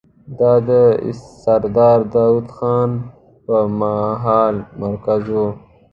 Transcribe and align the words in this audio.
دا 0.39 0.53
د 0.67 0.69
سردار 1.43 1.99
داوود 2.13 2.47
خان 2.55 2.91
پر 3.45 3.61
مهال 3.79 4.55
مرکز 4.81 5.23
و. 5.33 5.35